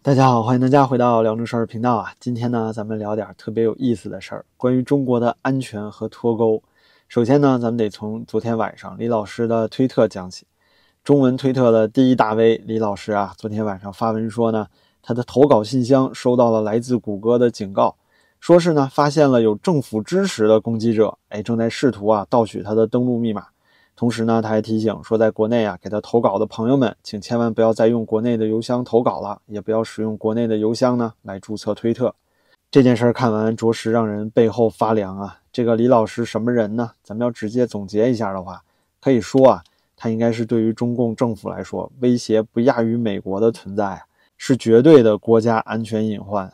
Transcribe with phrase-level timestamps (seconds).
[0.00, 2.14] 大家好，欢迎大家回到辽宁事儿频道啊！
[2.20, 6.62] 今天呢，咱们聊点特别有意思的事儿，关于中国的安全和脱钩。
[7.08, 10.46] 首先呢，咱们得从昨天晚上李老师的推特讲起。
[11.02, 14.68] 中文推特的第一大 V 李老师啊，昨天晚上发文说呢，
[15.02, 17.96] 他的投稿信箱收到了来自谷歌的警告，
[18.38, 23.48] 说是呢发现了有政府支持的攻击者，哎，正在试图啊盗取他的登录密码。
[23.98, 32.14] 同时呢，他还提醒说，在国内啊，给他投稿的朋友们，请千万不要再用国内的邮箱投稿了，也不要使用国内的邮箱呢来注册推特。
[32.70, 35.40] 这件事儿看完，着实让人背后发凉啊！
[35.50, 36.92] 这个李老师什么人呢？
[37.02, 38.62] 咱们要直接总结一下的话，
[39.00, 39.64] 可以说啊，
[39.96, 44.00] 他应该是对于中共政府来说，威胁不亚于美国的存在，
[44.36, 46.52] 是绝对的国家安全隐患。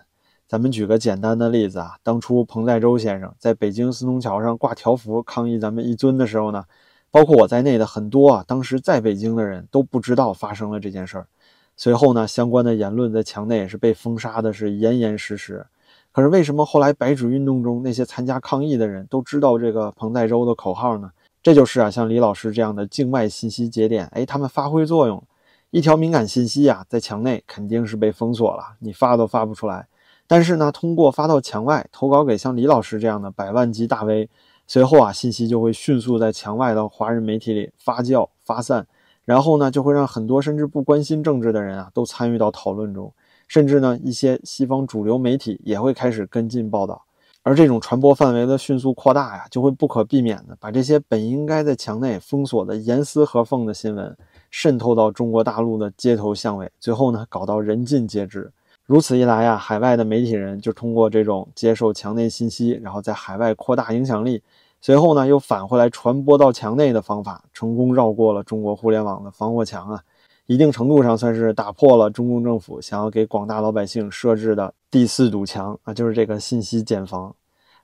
[0.48, 6.64] 咱们举个简单的例子啊，当初彭在洲先生在北京四通桥上挂条幅抗议咱们一尊的时候呢？
[7.14, 11.28] 包括我在内的很多啊，当时在北京的人都不知道发生了这件事儿。
[11.76, 15.64] 随后呢，相关的言论在墙内也是被封杀的，是严严实实。
[16.10, 21.12] 可是为什么后来白纸运动中那些参加抗议的人都知道这个彭在洲的口号呢？
[21.40, 25.22] 这就是啊，像李老师这样的境外信息节点，哎，他们发挥作用。
[25.70, 29.86] 一条敏感信息啊，在墙内肯定是被封锁了，你发都发不出来。
[30.26, 34.28] 但是呢，通过发到墙外，投稿给像李老师这样的百万级大 V。
[34.66, 38.86] 随后啊，信息就会迅速在墙外的华人媒体里发酵发散，
[39.24, 43.12] 然后呢，就会让很多甚至不关心政治的人啊，都参与到讨论中，
[43.46, 47.04] 甚至呢，一些西方主流媒体也会开始跟进报道，
[47.42, 54.16] 而这种传播范围的迅速扩大呀，就会不可避免的把这些本应该在墙内封锁的严丝合缝的新闻，
[54.50, 58.50] 渗透到中国大陆的街头巷尾，最后呢，搞到人尽皆知。
[58.86, 64.42] 如此一来呀，海外的媒体人就通过这种接受墙内信息，然后在海外扩大影响力，
[64.84, 70.02] 随后呢又返回来传播到墙内的方法，成功绕过了中国互联网的防火墙啊，
[70.44, 77.34] 一定程度上算是打破了中共政府想要给广大老百姓设置的第四堵墙啊，就是这个信息茧房。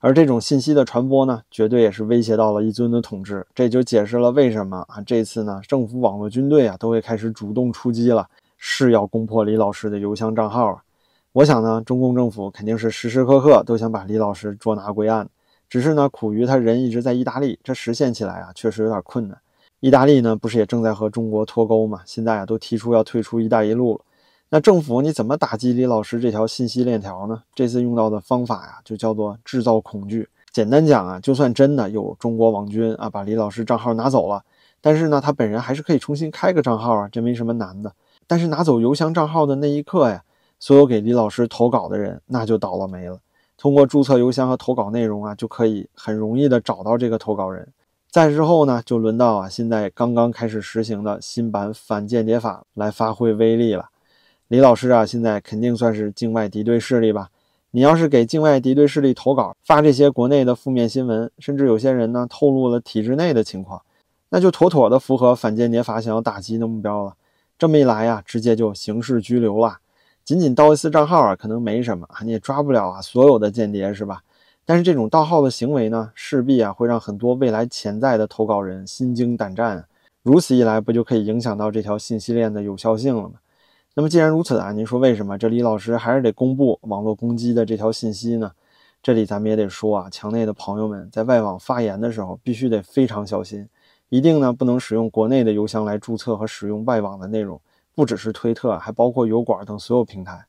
[0.00, 8.28] 而这种信息的传播呢，绝对也是威胁到了一尊的统治，这就解释了为什么啊这次呢政府网络军队啊都会开始主动出击了，
[8.58, 10.82] 是要攻破李老师的邮箱账号啊。
[11.32, 15.26] 我想呢，中共政府肯定是时时刻刻都想把李老师捉拿归案，
[15.70, 19.38] 只是呢，苦于他人一直在意大利，这实现起来啊，确实有点困难。
[19.78, 22.00] 意大利呢，不是也正在和中国脱钩吗？
[22.04, 24.00] 现在啊，都提出要退出“一带一路”了。
[24.48, 27.40] 那政府你怎么打击李老师这条信息链条呢？
[27.54, 30.28] 这次用到的方法呀，就叫做制造恐惧。
[30.52, 34.42] 简单讲啊，就算真的有中国网军啊把李老师账号拿走了，
[34.80, 37.94] 但是呢，他本人还是可以重新开个账号啊，这没什么难的。
[38.26, 40.24] 但是拿走邮箱账号的那一刻呀。
[40.62, 43.18] 所有给李老师投稿的人，那就倒了霉了。
[43.60, 47.68] 通过注册邮箱和投稿内容啊，就可以很容易的找到这个投稿人。
[48.10, 53.90] 再之后呢，就轮到啊，现在刚刚开始实行的新版反间谍法来发挥威力了。
[54.48, 57.28] 李老师啊，现在肯定算是境外敌对势力吧？
[57.72, 63.82] 你要是给境外敌对势力投稿，发这些国内的负面新闻，甚至有些人呢透露了体制内的情况，
[64.30, 67.14] 那就妥妥的符合反间谍法想要打击的目标了。
[67.58, 69.80] 这么一来呀，直接就刑事拘留了。
[70.30, 74.22] 仅仅盗一次账号啊，可能没什么啊，你也抓不了啊，所有的间谍是吧？
[74.64, 79.84] 但是这种盗号的行为呢，势必啊会让很多未来潜在的投稿人心惊胆战。
[80.22, 83.40] 如此一来，不就可以影响到这条信息链的有效性了吗？
[83.94, 88.52] 那么既然如此啊，您说为什么这李老师还是得公布网络攻击的这条信息呢？
[89.02, 93.68] 这里咱们也得说啊，墙内的朋友们在外网发言的时候，必须得非常小心，
[94.08, 97.60] 一定呢不能使用国内的邮箱来注册和使用外网的内容。
[97.94, 100.46] 不只是推特，还包括油管等所有平台。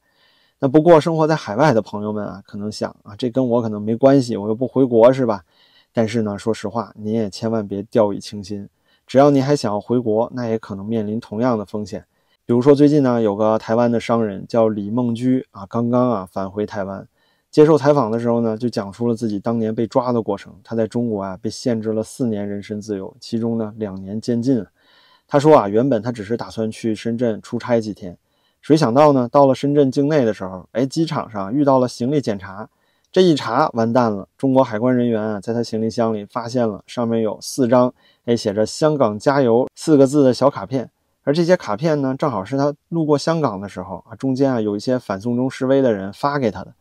[0.60, 5.44] 那不过生活在海外的朋友们啊，可能想啊，这跟我可能没关系，我又不回国，是吧？
[5.92, 8.70] 但是呢，说实话，您也千万别掉以轻心。
[9.08, 12.06] 只要您还想要回国，那也可能面临同样的风险。
[12.46, 17.08] 比如说最近呢，有个台湾的商人叫李梦居啊，刚刚啊返回台湾，
[17.50, 20.54] 接受采访的时候呢，就讲述了自己当年被抓的过程。
[20.64, 24.64] 他在中国啊被限制了四年人身自由，其中呢两年监禁。
[25.32, 28.18] 他说啊，原本他只是打算去深圳出差几天，
[28.62, 29.30] 谁想到呢？
[29.32, 32.68] 到了深圳境内的时候，哎，机场上遇到了行李检查，
[33.14, 37.94] 这一查完蛋了，中国海关人员啊，在他行李箱里发现了上面有四张
[38.26, 40.92] 哎写着“香港加油”四个字的小卡片，
[41.24, 46.74] 而这些卡片呢，正好是他路过香港的时候啊，中间啊有一些反送中示威的人发给他的，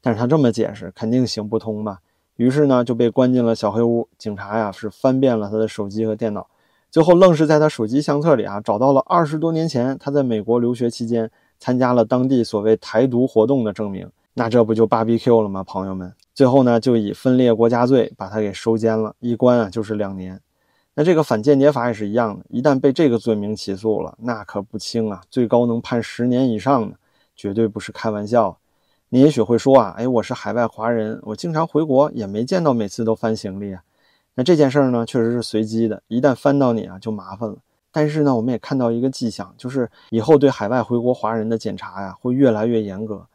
[0.00, 1.98] 但是他这么解释肯定行不通吧？
[2.36, 6.46] 于是呢就被关进了小黑屋，警察呀是翻遍了他的手机和电脑。
[6.90, 15.62] 最后愣是在他手机相册里啊找到了二十多年前他在美国留学期间参加了当地所谓台独活动的证明，那这不就 BBQ 了吗？
[15.62, 20.40] 朋友们，最后呢就以分裂国家罪把他给收监了，一关啊就是两年。
[20.94, 26.96] 那这个反间谍法也是一样的，一旦被这个罪名起诉了，那可不轻啊，最高能判十年以上呢。
[27.36, 28.58] 绝对不是开玩笑。
[29.10, 33.80] 你也许会说啊，哎，我是海外华人，我经常回国，也没见到每次都翻行李啊。
[34.38, 37.56] 那这件事儿呢，确实是随机的，一旦翻到你啊，就麻烦了。
[37.90, 43.26] 但是呢，我们也看到一个迹象，就是以后对海外回国华人的检查呀，会越来越严格。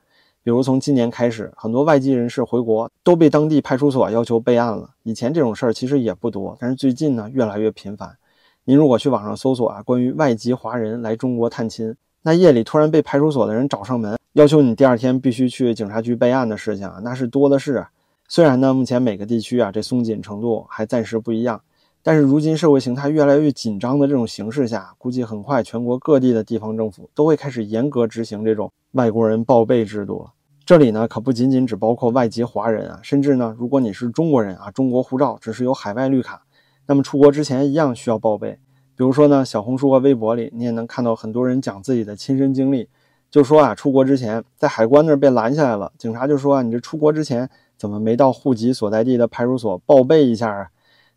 [0.44, 4.92] 比如从今年开始，很多外籍人士回国都被当地派出所要求备案了。
[5.04, 8.16] 以前这种事儿其实也不多，但是最近呢，越来越频繁。
[8.64, 14.18] 您如果去网上搜索啊，关于外籍华人来中国探亲，那夜里突然被派出所的人找上门。
[14.32, 17.86] 要求你第二天必须去警察局备案的事情啊，那是多的是。
[18.28, 21.62] 虽然呢，目前每个地区啊这松紧程度还暂时不一样，
[22.02, 30.32] 但是如今社会形态越来越紧张的这种形势下，估计很快全国各地的地方政府都会开始严格执行这种外国人报备制度了。
[30.66, 36.42] 这里呢可不仅仅只包括外籍华人啊，甚至呢，如果你是中国人啊，中国护照只是有海外绿卡，
[36.88, 38.58] 那么出国之前一样需要报备。
[38.96, 42.88] 比如说呢，小红书和微博里你也能看到很多人讲自己的亲身经历。
[43.30, 50.68] 就说啊，出国之前在海关那儿被拦下来了，警察就说啊，你这出国之前怎么没到户籍所在地的派出所报备一下啊？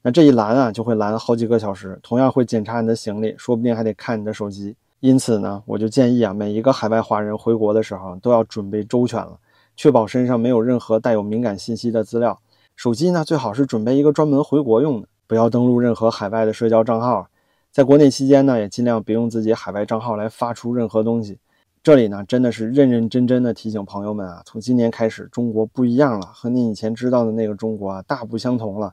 [0.02, 4.76] 那这一拦啊，就会拦好几个小时，同样会检查你的行李，说不定还得看你的手机。
[5.00, 9.38] 因此呢，我就建议啊，每一个海外华人回国的时候都要准备周全了，
[9.76, 12.40] 确保身上没有任何带有敏感信息的资料。
[12.76, 17.28] 手机呢，最好是准备一个专门回国用的，不要登录任何海外的社交账号。
[17.72, 21.38] 在国内期间呢，也尽量别用自己海外账号来发出任何东西。
[21.86, 28.92] 这里呢，真的是认认真真的提醒朋友们啊，从今年开始，中国不一样了，和您以前知道的那个中国啊，大不相同了。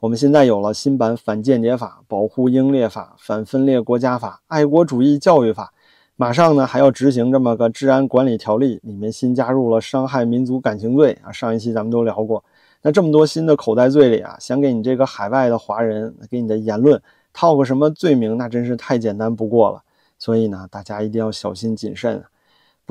[0.00, 5.72] 我们现在有了新版反间谍法、保护英烈法、反分裂国家法、爱国主义教育法，
[6.16, 11.30] 马上呢还要执行这么个治安管理条例，里面新加入了伤害民族感情罪啊。
[11.30, 12.42] 上一期咱们都聊过，
[12.82, 17.00] 那这么多新的口袋罪里啊，想给你这个海外的华人给你的言论
[17.32, 19.80] 套个什么罪名，那真是太简单不过了。
[20.18, 22.20] 所以呢，大家一定要小心谨慎。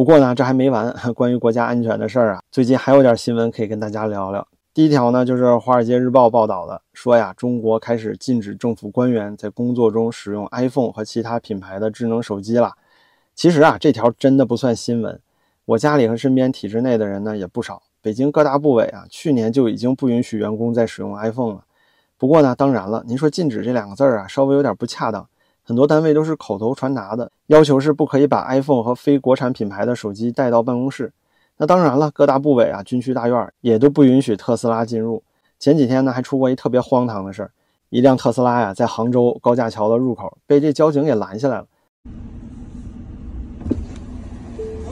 [0.01, 0.91] 不过呢，这还没完。
[1.13, 4.47] 关于国家安全的事儿啊，最近还有点新闻可以跟大家聊聊。
[4.73, 12.73] 第一条呢，就是《华尔街日报》报道的，说呀，中国开始禁止政府官员在工作中使用 iPhone 和其他品牌的智能手机了。
[13.35, 15.19] 其实啊，这条真的不算新闻。
[15.65, 17.83] 我家里和身边体制内的人呢也不少。
[18.01, 21.63] 北京各大部委啊，去年就已经不允许员工再使用 iPhone 了。
[22.17, 25.27] 不过呢，当然了，您说禁止这两个字儿啊，稍微有点不恰当。
[25.63, 31.11] 很多单位都是口头传达的，要求是不可以把 iPhone 和非国产品牌的手机带到办公室。
[31.57, 35.23] 那当然了，各大部委啊、军区大院也都不允许特斯拉进入。
[35.59, 37.51] 前几天呢，还出过一特别荒唐的事儿，
[37.89, 41.65] 一辆特斯拉呀，在杭州高架桥的入口被这交警给拦下来了。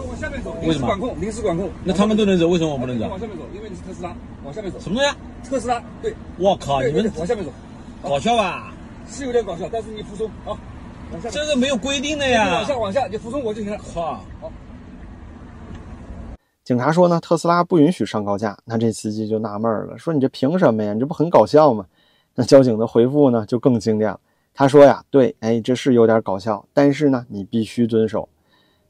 [0.07, 1.69] 往下面走，临时管控，临时管控。
[1.83, 3.07] 那他们都能走，为什么我不能走？
[3.07, 4.79] 往下面走，因为你是特斯拉，往下面走。
[4.79, 5.49] 什么东西？
[5.49, 6.13] 特斯拉，对。
[6.37, 7.51] 我靠，你们往下面走，
[8.03, 8.71] 搞笑吧？
[9.09, 10.57] 是有点搞笑，但是你服从，好。
[11.31, 13.77] 这个没有规定的呀，往下往下，你服从我就行了。
[13.79, 14.51] 好，好。
[16.63, 18.55] 警察说呢，特斯拉不允许上高架。
[18.63, 20.93] 那这司机就纳闷了，说你这凭什么呀？
[20.93, 21.85] 你这不很搞笑吗？
[22.35, 24.19] 那交警的回复呢就更经典了。
[24.53, 28.29] 他说呀，对，哎，这是有点搞笑，但是呢，你必须遵守。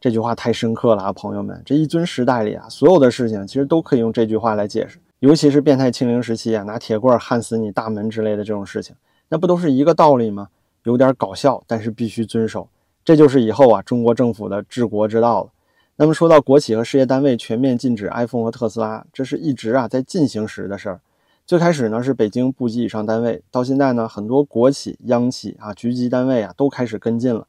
[0.01, 5.00] 这句话太深刻了啊，朋友们，这一尊时代里啊，所有的事情其实都可以用这句话来解释。
[5.19, 8.94] 尤其是变态清零时期啊，拿铁棍焊死你大门之类的这种事情，
[9.29, 10.49] 那不都是一个道理吗？
[10.83, 12.67] 有点搞笑，但是必须遵守，
[13.05, 15.49] 这就是以后啊中国政府的治国之道了。
[15.97, 21.01] 那么说到国企和事业单位全面禁止 iPhone 和特斯拉，这是一直啊在进行时的事儿。
[21.45, 27.45] 最开始呢是北京部级以上单位，到现在呢很多国企、央企啊局级单位啊都开始跟进了。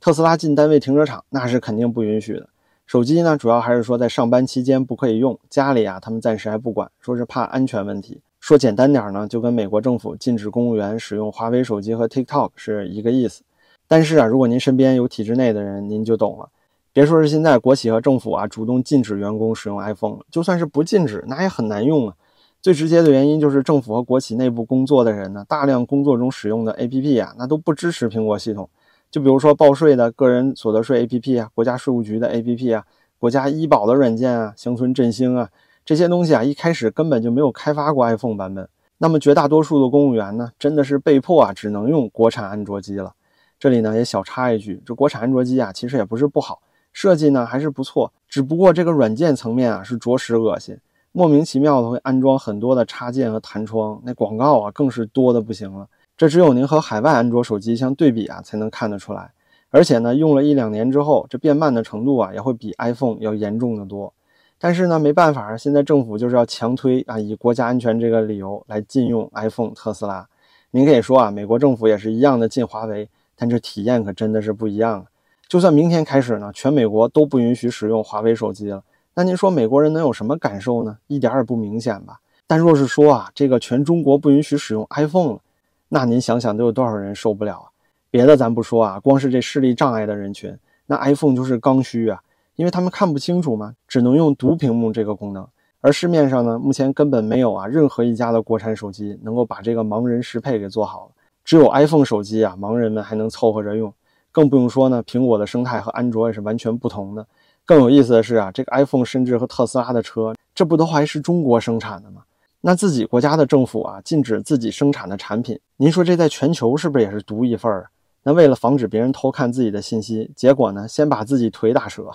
[0.00, 2.48] 特斯拉进单位停车场那是肯定不允许的。
[2.86, 8.20] 手机呢主要还是说在上班期间不可以用，家里啊他们暂时还不管，说是怕安全问题。
[8.50, 13.42] 说简单点呢，就跟美国政府禁止公务员使用华为手机和 TikTok 是一个意思。
[13.86, 16.48] 但是啊，如果您身边有体制内的人，您就懂了。
[16.92, 22.14] 别说是现在国企和政府啊主动禁止员工使用 iPhone，就算是不禁止，那也很难用啊。
[22.60, 28.68] 最直接的原因就是政府和国企内部工作的人呢，大量工作中使用的 APP 啊，那都不支持苹果系统。
[29.12, 32.84] 就比如说报税的个人所得税 APP 啊，国家税务局的 APP 啊，
[33.20, 35.48] 国家医保的软件啊，乡村振兴啊。
[35.84, 38.68] 这些东西啊，一开始根本就没有开发过 iPhone 版本。
[38.98, 43.14] 那么绝大多数的公务员呢，真的是被迫啊，只能用国产安卓机了。
[43.58, 46.60] 这里呢也小插一句，这国产安卓机啊，其实也不是不好，
[46.92, 48.12] 设计呢还是不错。
[48.28, 50.78] 只不过这个软件层面啊，是着实恶心，
[51.12, 55.88] 莫名其妙的会安装很多的插件和弹窗，那广告啊更是多的不行了。
[56.16, 59.32] 这只有您和海外安卓手机相对比啊，才能看得出来。
[59.70, 64.12] 而且呢，用了一两年之后，这变慢的程度啊，也会比 iPhone 要严重的多。
[64.62, 70.28] 但是呢，没办法，现在政府就是要强推啊，以国家安全这个理由来禁用 iPhone、特斯拉。
[70.70, 75.06] 您可以说啊，美国政府也是一样的禁华为，但这体验可真的是不一样。
[75.48, 80.98] 就算明天开始呢，全美国都不允许使用华为手机了，那您说美国人能有什么感受呢？
[81.06, 82.20] 一点也不明显吧？
[82.46, 85.40] 但若是说啊，这个全中国不允许使用 iPhone 了，
[85.88, 87.66] 那您想想都有多少人受不了啊？
[88.10, 92.20] 别的咱不说啊，光是这视力障碍的人群，那 iPhone 就是刚需啊，
[92.60, 95.48] 因为他们看不清楚嘛，只能用读屏幕这个功能。
[95.80, 101.12] 而市面上呢，目前根本没有啊任何一家的国产手机能够把这个盲人适配给做好了，
[101.42, 103.90] 只有 iPhone 手机啊，盲人们还能凑合着用。
[104.30, 107.26] 更不用说呢，苹果的生态和安卓也是完全不同的。
[107.64, 112.24] 更有意思的是啊，这个 iPhone 甚至和特斯拉的车，这不都还是中国生产的吗？
[112.60, 117.88] 那自己国家的政府啊，禁止自己生产的产品，您说这在全球是不是也是独一份儿？
[118.22, 122.10] 那为了防止别人偷看自己的信息，结果呢，先把自己腿打折。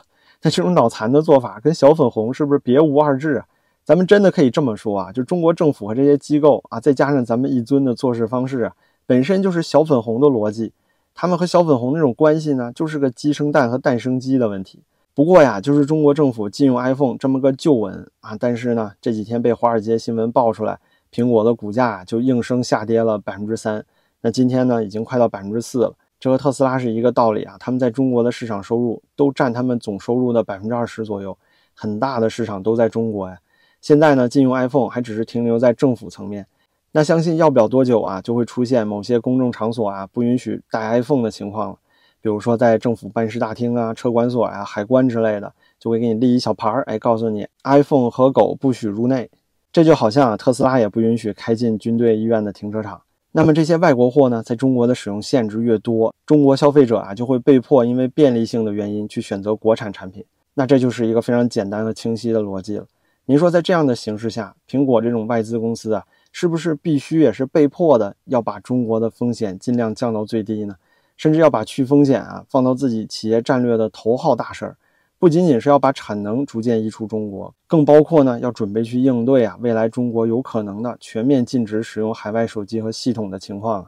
[0.45, 3.45] 那这种脑残的做法，跟小粉红是不是别无二致啊？
[3.83, 8.75] 咱们真的可以这么说啊，就中国政府和这些机构啊，再加上咱们一尊的做事方式啊，
[9.07, 10.71] 本身就是小粉红的逻辑。
[11.15, 14.83] 他们和小粉红那种关系呢，就是个鸡生蛋和蛋生鸡的问题。
[15.15, 20.77] 不过呀，就是中国政府禁用 iPhone 这么个旧闻啊，但是呢，这几天被华尔街新闻爆出来，
[21.11, 23.83] 苹果的股价就应声下跌了百分之三。
[24.21, 25.95] 那今天呢，已经快到百分之四了。
[26.25, 31.37] 这和特斯拉是一个道理啊，他们在中国的市场收入都占他们总收入的百分之二十左右，
[31.75, 33.37] 很大的市场都在中国呀。
[33.79, 36.47] 现在呢，禁用 iPhone 还只是停留在政府层面。
[36.93, 41.77] 那相信要不了多久啊，就会出现某些公众场所啊不允许带 iPhone 的情况了。
[42.23, 49.29] 比如说在政府办事大厅啊、车管所呀、海关之类的，就会给你立一小牌儿，哎，告诉你 iPhone 和狗不许入内。
[49.71, 52.99] 这就好像啊，特斯拉也不允许开进军队医院的停车场。
[53.37, 60.23] 那么这些外国货呢，在中国的使用限制越多，中国消费者啊就会被迫因为便利性的原因去选择国产产品。
[60.53, 62.85] 那这就是一个非常简单和清晰的逻辑了。
[63.25, 66.05] 您说在这样的形势下，苹果这种外资公司啊？
[66.31, 70.77] 是不是必须也是被迫的要把中国的风险尽量降到最低呢？
[71.17, 74.77] 甚至要把去风险啊放到自己企业战略的头号大事儿，
[75.25, 83.87] 不仅仅是要把产能逐渐移出中国，更包括呢要准备去应对啊未来中国有可能的全面禁止使用海外手机和系统的情况。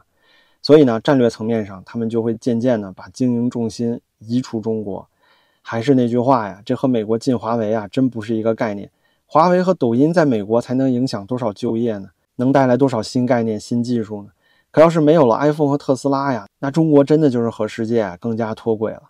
[0.60, 5.06] 所以呢，战略层面上，他们就会渐渐的把经营重心移出中国。
[5.62, 8.90] 还是那句话呀，这和美国禁华为啊真不是一个概念。
[9.24, 12.08] 华为和抖音在美国才能影响多少就业呢？
[12.34, 14.30] 能带来多少新概念、新技术呢？
[14.72, 19.02] 可要是没有了 iPhone 和特斯拉呀，那中国真的就是和世界更加脱轨了。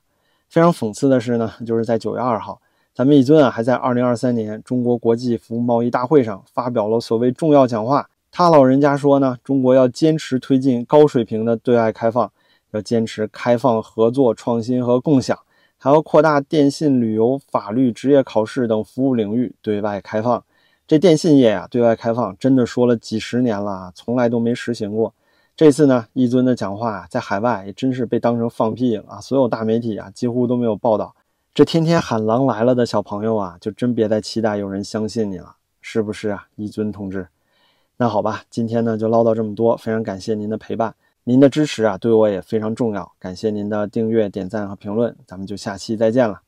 [0.48, 2.60] 非常讽刺的是呢，就是在九月二号，
[2.94, 8.08] 咱们一尊啊还在二零二三年中国国际服务贸易大会上发表了所谓重要讲话。
[8.30, 12.30] 他老人家说呢，中国要坚持推进高水平的对外开放，
[12.70, 15.38] 要坚持开放、合作、创新和共享，
[15.76, 20.42] 还要扩大电信、旅游、法律、职业考试等服务领域对外开放。
[20.86, 25.12] 这电信业啊，对外开放真的说了几十年了，从来都没实行过。
[25.58, 29.20] 这次呢，一尊的讲话在海外也真是被当成放屁了啊！
[29.20, 31.16] 所有大媒体啊，几乎都没有报道。
[31.52, 37.26] 这天天喊“狼来了”的小朋友啊，就真别再期待有人相信你了，是不是啊，一尊同志？
[37.96, 43.10] 那好吧，今天呢就唠叨这么多，非常感谢您的陪伴，您的支持啊，对我也非常重要。
[43.18, 46.42] 感谢您的订阅、点赞和评论，咱们就下期再见了。